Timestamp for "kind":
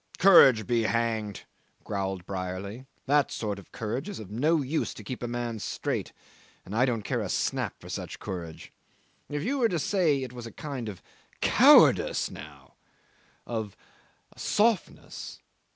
10.51-10.89